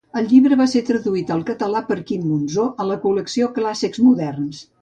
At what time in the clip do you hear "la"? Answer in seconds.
2.93-2.99